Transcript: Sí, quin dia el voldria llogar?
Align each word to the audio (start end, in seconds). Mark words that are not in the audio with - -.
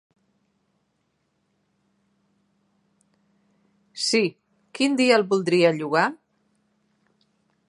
Sí, 4.07 4.23
quin 4.81 4.99
dia 5.03 5.21
el 5.23 5.29
voldria 5.35 5.75
llogar? 5.79 6.09